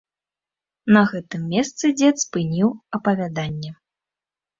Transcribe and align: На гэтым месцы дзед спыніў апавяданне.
На 0.95 1.01
гэтым 1.11 1.43
месцы 1.51 1.91
дзед 1.99 2.15
спыніў 2.23 2.69
апавяданне. 2.99 3.71